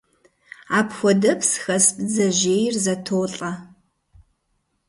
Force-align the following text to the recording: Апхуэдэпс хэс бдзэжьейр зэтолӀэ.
Апхуэдэпс 0.79 1.51
хэс 1.63 1.85
бдзэжьейр 1.95 2.73
зэтолӀэ. 2.83 3.51